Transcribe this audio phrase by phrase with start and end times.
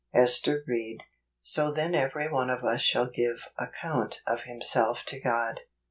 [0.15, 1.03] Ester Hied."
[1.43, 5.59] So then every one of us shall give account of himself to God."